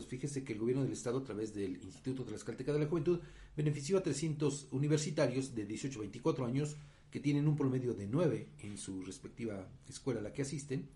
pues 0.00 0.08
fíjese 0.08 0.44
que 0.44 0.54
el 0.54 0.58
gobierno 0.58 0.82
del 0.82 0.94
estado 0.94 1.18
a 1.18 1.24
través 1.24 1.52
del 1.52 1.76
Instituto 1.76 2.24
Tlaxcalteca 2.24 2.72
de 2.72 2.78
la 2.78 2.86
Juventud 2.86 3.20
benefició 3.54 3.98
a 3.98 4.02
300 4.02 4.68
universitarios 4.70 5.54
de 5.54 5.66
18 5.66 5.98
a 5.98 6.00
24 6.00 6.46
años 6.46 6.78
que 7.10 7.20
tienen 7.20 7.46
un 7.46 7.54
promedio 7.54 7.92
de 7.92 8.06
9 8.06 8.48
en 8.60 8.78
su 8.78 9.02
respectiva 9.02 9.68
escuela 9.86 10.20
a 10.20 10.22
la 10.22 10.32
que 10.32 10.40
asisten, 10.40 10.88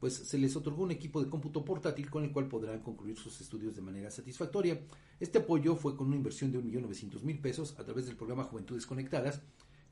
pues 0.00 0.14
se 0.14 0.38
les 0.38 0.56
otorgó 0.56 0.82
un 0.82 0.90
equipo 0.90 1.22
de 1.22 1.30
cómputo 1.30 1.64
portátil 1.64 2.10
con 2.10 2.24
el 2.24 2.32
cual 2.32 2.48
podrán 2.48 2.80
concluir 2.80 3.16
sus 3.16 3.40
estudios 3.40 3.76
de 3.76 3.82
manera 3.82 4.10
satisfactoria. 4.10 4.80
Este 5.20 5.38
apoyo 5.38 5.76
fue 5.76 5.96
con 5.96 6.08
una 6.08 6.16
inversión 6.16 6.50
de 6.50 6.58
1.900.000 6.58 7.40
pesos 7.40 7.76
a 7.78 7.84
través 7.84 8.06
del 8.06 8.16
programa 8.16 8.42
Juventudes 8.42 8.86
Conectadas, 8.86 9.40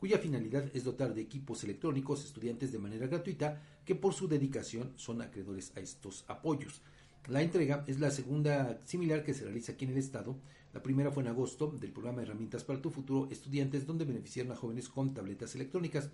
cuya 0.01 0.19
finalidad 0.19 0.69
es 0.75 0.83
dotar 0.83 1.15
de 1.15 1.23
equipos 1.23 1.63
electrónicos 1.63 2.25
estudiantes 2.25 2.73
de 2.73 2.81
manera 2.81 3.07
gratuita 3.07 3.63
que 3.85 3.95
por 3.95 4.13
su 4.13 4.27
dedicación 4.27 4.93
son 4.97 5.23
acreedores 5.23 5.73
a 5.77 5.81
estos 5.81 6.25
apoyos. 6.27 6.83
La 7.29 7.43
entrega 7.43 7.85
es 7.89 7.99
la 7.99 8.11
segunda 8.13 8.81
similar 8.85 9.25
que 9.25 9.35
se 9.35 9.45
realiza 9.45 9.73
aquí 9.73 9.85
en 9.85 9.91
el 9.93 9.99
estado. 9.99 10.37
La 10.73 10.83
primera 10.83 11.11
fue 11.11 11.25
en 11.25 11.29
agosto 11.29 11.69
del 11.69 11.93
programa 11.93 12.23
Herramientas 12.23 12.63
para 12.63 12.81
tu 12.81 12.91
Futuro, 12.91 13.29
estudiantes 13.31 13.85
donde 13.85 14.05
beneficiaron 14.05 14.53
a 14.53 14.57
jóvenes 14.57 14.89
con 14.89 15.13
tabletas 15.13 15.55
electrónicas. 15.57 16.11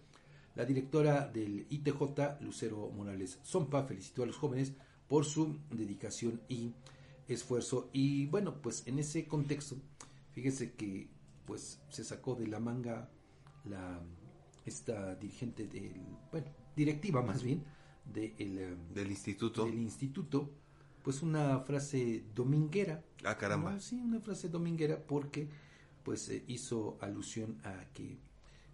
La 0.55 0.65
directora 0.65 1.29
del 1.29 1.67
ITJ, 1.69 2.41
Lucero 2.41 2.91
Morales 2.91 3.39
Zompa, 3.45 3.85
felicitó 3.85 4.23
a 4.23 4.27
los 4.27 4.37
jóvenes 4.37 4.73
por 5.07 5.27
su 5.27 5.59
dedicación 5.71 6.41
y 6.49 6.73
esfuerzo. 7.29 7.91
Y 7.93 8.27
bueno, 8.27 8.63
pues 8.63 8.87
en 8.87 8.99
ese 8.99 9.27
contexto, 9.27 9.77
fíjese 10.33 10.73
que 10.73 11.09
pues 11.45 11.81
se 11.91 12.05
sacó 12.05 12.35
de 12.35 12.47
la 12.47 12.61
manga 12.61 13.11
la 13.65 14.01
esta 14.65 15.15
dirigente 15.17 15.67
del, 15.67 15.93
bueno, 16.31 16.47
directiva 16.75 17.21
más 17.21 17.43
bien, 17.43 17.65
de 18.13 18.35
el, 18.39 18.77
del 18.95 19.11
instituto. 19.11 19.67
Del 19.67 19.79
instituto 19.79 20.62
pues 21.03 21.23
una 21.23 21.61
frase 21.61 22.25
dominguera. 22.35 23.03
Ah, 23.25 23.37
caramba. 23.37 23.79
Sí, 23.81 24.01
una 24.01 24.21
frase 24.21 24.49
dominguera 24.49 24.99
porque 25.01 25.49
pues 26.03 26.29
eh, 26.29 26.45
hizo 26.47 26.99
alusión 27.01 27.59
a 27.65 27.85
que, 27.93 28.19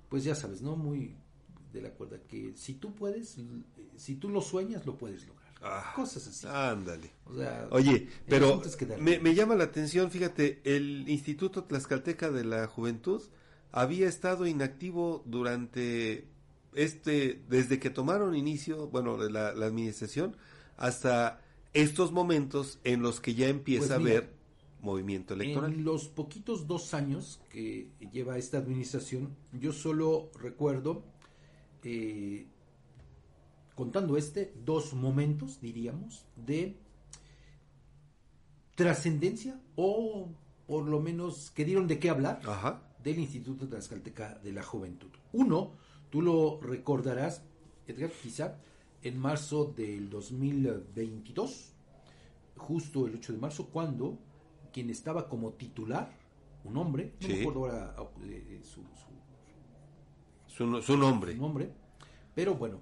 pues 0.08 0.24
ya 0.24 0.34
sabes, 0.34 0.62
¿no? 0.62 0.76
Muy 0.76 1.16
de 1.72 1.82
la 1.82 1.90
cuerda 1.90 2.18
que 2.26 2.52
si 2.56 2.74
tú 2.74 2.94
puedes, 2.94 3.36
si 3.96 4.14
tú 4.16 4.28
lo 4.28 4.40
sueñas, 4.40 4.86
lo 4.86 4.96
puedes 4.96 5.26
lograr. 5.26 5.48
Ah, 5.60 5.92
Cosas 5.94 6.26
así. 6.26 6.46
Ándale. 6.48 7.10
O 7.26 7.36
sea, 7.36 7.68
Oye, 7.70 8.08
pero 8.28 8.62
es 8.62 8.78
me, 9.00 9.34
llama 9.34 9.56
la 9.56 9.64
atención, 9.64 10.10
fíjate, 10.10 10.60
el 10.64 11.08
Instituto 11.08 11.64
Tlaxcalteca 11.64 12.30
de 12.30 12.44
la 12.44 12.66
Juventud 12.68 13.22
había 13.72 14.08
estado 14.08 14.46
inactivo 14.46 15.22
durante 15.26 16.28
este, 16.74 17.42
desde 17.48 17.80
que 17.80 17.90
tomaron 17.90 18.36
inicio, 18.36 18.88
bueno, 18.88 19.18
de 19.18 19.30
la, 19.30 19.52
la 19.52 19.66
administración, 19.66 20.36
hasta 20.76 21.40
estos 21.72 22.12
momentos 22.12 22.78
en 22.84 23.02
los 23.02 23.20
que 23.20 23.34
ya 23.34 23.48
empieza 23.48 23.86
Pues 23.86 23.90
a 23.90 23.94
haber 23.96 24.38
movimiento 24.80 25.34
electoral. 25.34 25.72
En 25.72 25.84
los 25.84 26.08
poquitos 26.08 26.66
dos 26.66 26.94
años 26.94 27.40
que 27.50 27.90
lleva 28.12 28.38
esta 28.38 28.58
administración, 28.58 29.36
yo 29.52 29.72
solo 29.72 30.30
recuerdo, 30.40 31.04
eh, 31.82 32.46
contando 33.74 34.16
este, 34.16 34.52
dos 34.64 34.94
momentos, 34.94 35.60
diríamos, 35.60 36.26
de 36.36 36.76
trascendencia 38.74 39.60
o 39.76 40.28
por 40.66 40.86
lo 40.86 41.00
menos 41.00 41.50
que 41.50 41.64
dieron 41.64 41.86
de 41.88 41.98
qué 41.98 42.10
hablar 42.10 42.40
Ajá. 42.44 42.82
del 43.02 43.18
Instituto 43.18 43.68
Tlaxcalteca 43.68 44.38
de 44.38 44.52
la 44.52 44.62
Juventud. 44.62 45.10
Uno, 45.32 45.72
tú 46.10 46.22
lo 46.22 46.60
recordarás, 46.60 47.42
Edgar, 47.86 48.10
quizá, 48.10 48.58
en 49.02 49.18
marzo 49.18 49.64
del 49.76 50.10
2022, 50.10 51.72
justo 52.56 53.06
el 53.06 53.14
8 53.14 53.32
de 53.32 53.38
marzo, 53.38 53.66
cuando 53.68 54.18
quien 54.72 54.90
estaba 54.90 55.28
como 55.28 55.52
titular, 55.52 56.10
un 56.64 56.76
hombre, 56.76 57.12
no 57.20 57.26
Sí. 57.26 57.32
me 57.34 57.40
acuerdo 57.40 57.60
ahora 57.66 57.94
eh, 58.24 58.60
su, 58.62 58.82
su- 58.82 59.18
Su, 60.46 60.82
su 60.82 60.96
nombre. 60.96 61.34
su 61.34 61.40
nombre, 61.40 61.70
pero 62.34 62.54
bueno, 62.54 62.80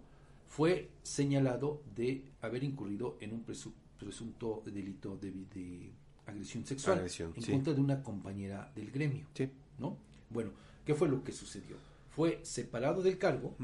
fue 0.49 0.91
señalado 1.03 1.83
de 1.95 2.25
haber 2.41 2.65
incurrido 2.65 3.17
en 3.21 3.33
un 3.35 3.45
presu- 3.45 3.73
presunto 3.99 4.63
delito 4.65 5.17
de, 5.19 5.33
de 5.55 5.93
agresión 6.27 6.65
sexual 6.65 6.99
Agresión, 6.99 7.33
en 7.37 7.43
sí. 7.43 7.53
contra 7.53 7.75
de 7.75 7.81
una 7.81 8.03
compañera 8.03 8.73
del 8.75 8.91
gremio. 8.91 9.27
Sí. 9.35 9.51
¿no? 9.79 9.99
Bueno, 10.31 10.51
¿qué 10.87 10.95
fue 10.95 11.09
lo 11.09 11.23
que 11.23 11.33
sucedió? 11.33 11.77
Fue 12.11 12.41
separado 12.45 13.03
del 13.03 13.19
cargo 13.19 13.55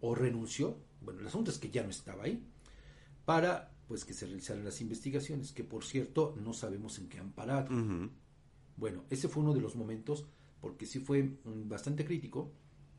o 0.00 0.14
renunció, 0.16 0.76
bueno, 1.02 1.20
el 1.20 1.26
asunto 1.26 1.50
es 1.50 1.58
que 1.58 1.70
ya 1.70 1.82
no 1.82 1.90
estaba 1.90 2.24
ahí, 2.24 2.42
para 3.24 3.72
pues 3.88 4.04
que 4.04 4.12
se 4.14 4.26
realizaran 4.26 4.64
las 4.64 4.80
investigaciones, 4.80 5.52
que 5.52 5.64
por 5.64 5.84
cierto 5.84 6.34
no 6.40 6.52
sabemos 6.52 6.98
en 6.98 7.08
qué 7.08 7.18
han 7.18 7.32
parado. 7.32 7.68
Bueno, 8.76 9.02
ese 9.10 9.28
fue 9.28 9.42
uno 9.42 9.52
de 9.52 9.60
los 9.60 9.74
momentos, 9.74 10.26
porque 10.60 10.86
sí 10.86 11.00
fue 11.00 11.36
bastante 11.44 12.04
crítico, 12.04 12.52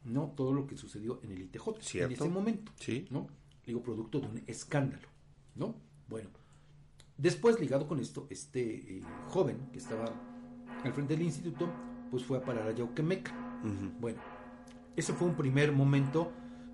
¿no? 0.04 0.34
Todo 0.36 0.52
lo 0.52 0.68
que 0.68 0.76
sucedió 0.76 1.22
en 1.24 1.32
el 1.32 1.42
ITJ 1.44 1.68
en 2.04 2.12
ese 2.12 2.30
momento, 2.30 2.72
Sí. 2.80 3.08
¿no? 3.10 3.28
Digo, 3.66 3.82
producto 3.82 4.20
de 4.20 4.28
un 4.28 4.44
escándalo, 4.48 5.08
¿no? 5.56 5.76
Bueno, 6.10 6.30
después 7.18 7.60
ligado 7.60 7.88
con 7.88 8.00
esto, 8.00 8.28
este 8.30 8.98
eh, 8.98 9.02
joven 9.30 9.70
que 9.72 9.78
estaba 9.78 10.06
al 10.84 10.94
frente 10.94 11.16
del 11.16 11.24
instituto, 11.26 11.70
pues 12.10 12.24
fue 12.26 12.38
a 12.40 12.44
parar 12.44 12.68
a 12.68 12.72
Yauquemeca. 12.74 13.32
Bueno, 14.00 14.20
ese 14.98 15.14
fue 15.14 15.28
un 15.28 15.36
primer 15.38 15.72
momento, 15.72 16.32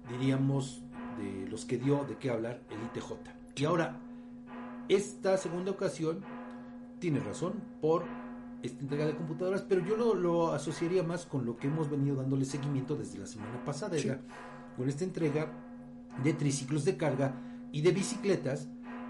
diríamos, 0.09 0.81
de 1.17 1.47
los 1.49 1.65
que 1.65 1.77
dio 1.77 2.03
de 2.05 2.17
qué 2.17 2.29
hablar 2.29 2.61
el 2.69 2.77
ITJ. 2.87 3.13
Y 3.55 3.65
ahora, 3.65 3.99
esta 4.89 5.37
segunda 5.37 5.71
ocasión, 5.71 6.23
tiene 6.99 7.19
razón, 7.19 7.61
por 7.81 8.05
esta 8.63 8.81
entrega 8.81 9.05
de 9.05 9.15
computadoras, 9.15 9.61
pero 9.61 9.85
yo 9.85 9.95
lo, 9.95 10.13
lo 10.15 10.51
asociaría 10.53 11.03
más 11.03 11.25
con 11.25 11.45
lo 11.45 11.57
que 11.57 11.67
hemos 11.67 11.89
venido 11.89 12.15
dándole 12.15 12.45
seguimiento 12.45 12.95
desde 12.95 13.19
la 13.19 13.27
semana 13.27 13.63
pasada, 13.63 13.97
Sí. 13.97 14.09
Con 14.75 14.87
esta 14.87 15.03
entrega 15.03 15.51
de 16.23 16.33
triciclos 16.33 16.85
de 16.85 16.97
carga 16.97 17.33
y 17.71 17.81
de 17.81 17.91
bicicletas 17.91 18.67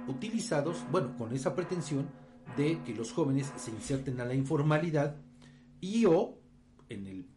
utilizados, 0.08 0.86
bueno, 0.92 1.16
con 1.18 1.34
esa 1.34 1.56
pretensión 1.56 2.08
de 2.56 2.82
que 2.84 2.96
los 2.96 3.12
jóvenes 3.12 3.52
se 3.58 3.72
inserten 3.72 4.22
a 4.22 4.26
la 4.26 4.34
informalidad 4.34 5.18
y 5.82 6.06
o, 6.06 6.40
en 6.90 7.08
el 7.08 7.28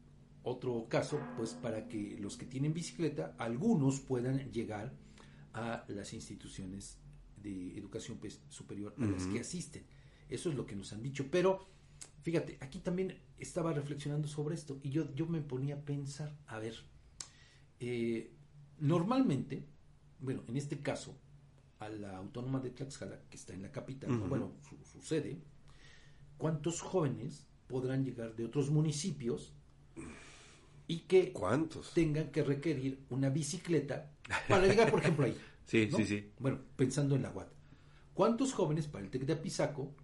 otro 0.43 0.87
caso, 0.89 1.21
pues 1.37 1.55
para 1.55 1.89
que 1.89 2.17
los 2.19 2.37
que 2.37 2.47
tienen 2.47 2.73
bicicleta, 2.73 3.35
algunos 3.39 4.01
puedan 4.01 4.51
llegar 4.51 4.93
a 5.53 5.85
las 5.89 6.13
instituciones 6.13 6.99
de 7.37 7.77
educación 7.77 8.19
pues, 8.19 8.41
superior 8.49 8.95
a 8.99 9.05
las 9.05 9.27
que 9.27 9.41
asisten. 9.41 9.85
Eso 10.29 10.51
es 10.51 10.55
lo 10.55 10.67
que 10.67 10.77
nos 10.77 10.93
han 10.93 11.03
dicho. 11.03 11.27
Pero, 11.31 11.67
fíjate, 12.23 12.59
aquí 12.61 12.79
también 12.79 13.19
estaba 13.39 13.73
reflexionando 13.73 14.29
sobre 14.29 14.55
esto 14.55 14.79
y 14.83 14.91
yo, 14.91 15.13
yo 15.15 15.27
me 15.27 15.41
ponía 15.41 15.77
a 15.77 15.81
pensar, 15.81 16.37
a 16.47 16.59
ver, 16.59 16.75
eh, 17.81 18.33
normalmente, 18.79 19.67
bueno, 20.21 20.43
en 20.47 20.57
este 20.57 20.81
caso, 20.81 21.19
a 21.81 21.89
la 21.89 22.17
autónoma 22.17 22.61
de 22.61 22.71
Tlaxcala, 22.71 23.23
que 23.31 23.37
está 23.37 23.55
en 23.55 23.63
la 23.63 23.73
capital, 23.73 24.17
bueno, 24.29 24.53
su, 24.69 24.77
su 24.85 25.01
sede, 25.01 25.39
¿cuántos 26.37 26.83
jóvenes 26.83 27.47
podrán 27.67 28.05
llegar 28.05 28.37
de 28.37 28.45
otros 28.45 28.71
municipios 28.71 29.55
y 30.91 31.01
que 31.01 31.33
¿Cuántos? 31.33 31.93
tengan 31.95 32.31
que 32.33 32.43
requerir 32.43 33.05
una 33.11 33.29
bicicleta 33.31 34.11
para 34.49 34.67
llegar, 34.67 34.91
por 34.91 35.01
ejemplo, 35.01 35.25
ahí? 35.27 35.37
Sí, 35.65 35.89
¿no? 35.91 35.99
sí, 35.99 36.05
sí. 36.05 36.33
Bueno, 36.41 36.59
pensando 36.75 37.15
en 37.15 37.23
la 37.23 37.31
UAT. 37.31 37.47
¿Cuántos 38.13 38.53
jóvenes 38.53 38.89
para 38.89 39.05
el 39.05 39.11
TEC 39.11 39.25
de 39.25 39.35
Apizaco 39.35 39.95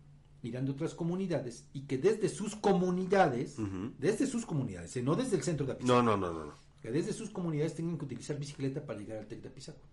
irán 0.43 0.65
de 0.65 0.71
otras 0.71 0.95
comunidades 0.95 1.69
y 1.73 1.87
que 1.89 1.99
desde 1.99 2.29
sus 2.29 2.55
comunidades, 2.55 3.57
desde 3.99 4.29
sus 4.29 4.47
comunidades, 4.47 4.97
eh, 4.97 5.03
no 5.03 5.17
desde 5.17 5.37
el 5.37 5.43
centro 5.43 5.67
de 5.67 5.73
Apizaco, 5.73 5.93
No, 5.93 6.03
no, 6.05 6.17
no, 6.17 6.33
no. 6.33 6.47
no. 6.47 6.55
que 6.81 6.93
desde 6.93 7.13
sus 7.13 7.31
comunidades 7.31 7.75
tengan 7.75 7.99
que 7.99 8.05
utilizar 8.05 8.39
bicicleta 8.39 8.87
para 8.87 9.01
llegar 9.01 9.19
al 9.19 9.27
TEC 9.27 9.43
de 9.43 9.49
Apizaco? 9.49 9.89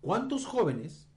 ¿Cuántos 0.00 0.46
jóvenes 0.46 1.08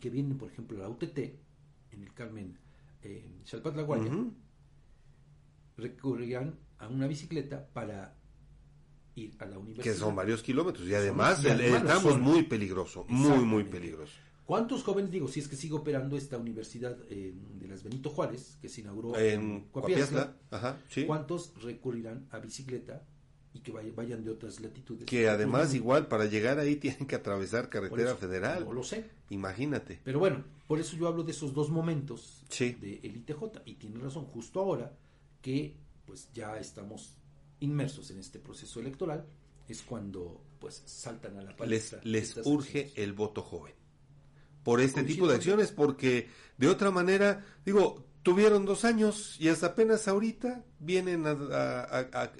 que 0.00 0.08
vienen, 0.08 0.38
por 0.38 0.50
ejemplo, 0.50 0.78
a 0.78 0.82
la 0.82 0.88
UTT, 0.88 1.18
en 1.18 2.02
el 2.02 2.14
Carmen, 2.14 2.58
eh, 3.02 3.24
en 3.26 3.46
Xalpatla 3.46 3.82
Guaya, 3.82 4.06
Ujú. 4.10 4.32
Recurrirán 5.80 6.58
a 6.78 6.88
una 6.88 7.06
bicicleta 7.06 7.66
para 7.72 8.14
ir 9.14 9.34
a 9.38 9.46
la 9.46 9.58
universidad? 9.58 9.94
Que 9.94 9.98
son 9.98 10.14
varios 10.14 10.42
kilómetros. 10.42 10.86
Y 10.86 10.94
además, 10.94 11.44
el, 11.44 11.60
el 11.60 11.82
tramo 11.82 12.10
es 12.10 12.18
muy 12.18 12.42
peligroso. 12.44 13.04
Muy, 13.08 13.44
muy 13.44 13.64
peligroso. 13.64 14.12
¿Cuántos 14.44 14.82
jóvenes, 14.82 15.12
digo, 15.12 15.28
si 15.28 15.38
es 15.38 15.46
que 15.46 15.54
sigue 15.54 15.74
operando 15.74 16.16
esta 16.16 16.36
universidad 16.36 16.96
eh, 17.08 17.32
de 17.54 17.68
las 17.68 17.84
Benito 17.84 18.10
Juárez, 18.10 18.58
que 18.60 18.68
se 18.68 18.80
inauguró 18.80 19.16
En 19.16 19.66
Coapiazla. 19.70 20.36
Ajá, 20.50 20.78
sí. 20.88 21.04
¿cuántos 21.04 21.52
recurrirán 21.62 22.26
a 22.30 22.40
bicicleta 22.40 23.04
y 23.52 23.60
que 23.60 23.70
vaya- 23.70 23.92
vayan 23.94 24.24
de 24.24 24.30
otras 24.32 24.58
latitudes? 24.58 25.04
Que 25.06 25.28
además, 25.28 25.72
igual, 25.74 26.08
para 26.08 26.24
llegar 26.26 26.58
ahí 26.58 26.74
tienen 26.76 27.06
que 27.06 27.14
atravesar 27.14 27.68
carretera 27.68 28.10
eso, 28.10 28.16
federal. 28.18 28.64
No 28.64 28.72
lo 28.72 28.82
sé. 28.82 29.04
Imagínate. 29.28 30.00
Pero 30.02 30.18
bueno, 30.18 30.42
por 30.66 30.80
eso 30.80 30.96
yo 30.96 31.06
hablo 31.06 31.22
de 31.22 31.30
esos 31.30 31.54
dos 31.54 31.70
momentos 31.70 32.42
Sí. 32.48 32.72
del 32.72 33.18
ITJ. 33.18 33.62
Y 33.66 33.74
tiene 33.76 34.00
razón, 34.00 34.24
justo 34.24 34.58
ahora 34.58 34.92
que 35.42 35.76
pues 36.06 36.28
ya 36.32 36.58
estamos 36.58 37.16
inmersos 37.60 38.10
en 38.10 38.18
este 38.18 38.38
proceso 38.38 38.80
electoral, 38.80 39.26
es 39.68 39.82
cuando 39.82 40.42
pues 40.58 40.82
saltan 40.86 41.38
a 41.38 41.42
la 41.42 41.50
Les, 41.50 41.56
palestra. 41.58 42.00
les 42.04 42.28
estas 42.28 42.46
urge 42.46 42.92
el 42.96 43.12
voto 43.12 43.42
joven. 43.42 43.74
por 44.62 44.80
este 44.80 45.02
tipo 45.04 45.26
de 45.26 45.36
acciones, 45.36 45.70
porque 45.70 46.28
de 46.58 46.68
otra 46.68 46.90
manera, 46.90 47.44
digo, 47.64 48.04
tuvieron 48.22 48.66
dos 48.66 48.84
años 48.84 49.36
y 49.40 49.48
hasta 49.48 49.68
apenas 49.68 50.08
ahorita 50.08 50.64
vienen 50.78 51.24
a, 51.26 52.32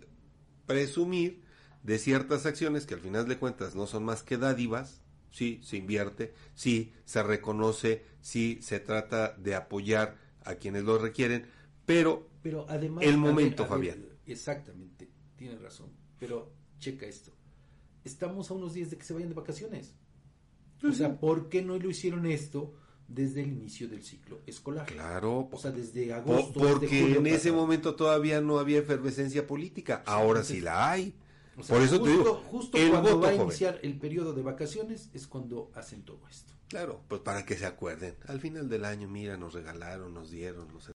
presumir 0.66 1.42
de 1.82 1.98
ciertas 1.98 2.46
acciones 2.46 2.86
que 2.86 2.94
al 2.94 3.00
final 3.00 3.26
de 3.26 3.38
cuentas 3.38 3.74
no 3.74 3.86
son 3.86 4.04
más 4.04 4.22
que 4.22 4.36
dádivas, 4.36 5.00
sí, 5.30 5.60
se 5.64 5.78
invierte, 5.78 6.34
sí, 6.54 6.92
se 7.04 7.22
reconoce, 7.22 8.04
sí, 8.20 8.58
se 8.62 8.78
trata 8.78 9.32
de 9.32 9.54
apoyar 9.54 10.18
a 10.44 10.56
quienes 10.56 10.84
lo 10.84 10.98
requieren, 10.98 11.46
pero, 11.86 12.28
pero 12.42 12.66
además, 12.68 13.04
el 13.04 13.16
momento, 13.16 13.66
Fabián. 13.66 14.04
exactamente, 14.26 15.08
tiene 15.36 15.56
razón, 15.56 15.90
pero 16.18 16.52
checa 16.78 17.06
esto. 17.06 17.32
Estamos 18.04 18.50
a 18.50 18.54
unos 18.54 18.72
días 18.74 18.90
de 18.90 18.96
que 18.96 19.04
se 19.04 19.12
vayan 19.12 19.28
de 19.28 19.34
vacaciones. 19.34 19.94
O 20.82 20.92
sea, 20.92 21.18
¿por 21.18 21.48
qué 21.48 21.62
no 21.62 21.78
lo 21.78 21.90
hicieron 21.90 22.26
esto 22.26 22.74
desde 23.06 23.42
el 23.42 23.48
inicio 23.48 23.88
del 23.88 24.02
ciclo 24.02 24.40
escolar? 24.46 24.86
Claro. 24.86 25.48
O 25.52 25.58
sea, 25.58 25.70
desde 25.70 26.12
agosto. 26.12 26.58
porque 26.58 27.16
en 27.16 27.26
ese 27.26 27.52
momento 27.52 27.94
todavía 27.94 28.40
no 28.40 28.58
había 28.58 28.78
efervescencia 28.78 29.46
política. 29.46 30.02
Ahora 30.06 30.42
sí 30.42 30.60
la 30.60 30.90
hay. 30.90 31.14
Por 31.68 31.82
eso 31.82 31.98
justo, 31.98 32.04
te 32.04 32.10
digo, 32.10 32.34
justo 32.50 32.78
cuando 32.90 33.20
va 33.20 33.28
a 33.28 33.34
iniciar 33.34 33.78
el 33.82 33.98
periodo 33.98 34.32
de 34.32 34.42
vacaciones 34.42 35.10
es 35.12 35.26
cuando 35.26 35.70
hacen 35.74 36.02
todo 36.04 36.20
esto. 36.30 36.54
Claro, 36.68 37.02
pues 37.08 37.20
para 37.20 37.44
que 37.44 37.56
se 37.56 37.66
acuerden. 37.66 38.16
Al 38.28 38.40
final 38.40 38.68
del 38.68 38.84
año, 38.84 39.08
mira, 39.08 39.36
nos 39.36 39.54
regalaron, 39.54 40.14
nos 40.14 40.30
dieron, 40.30 40.72
nos 40.72 40.88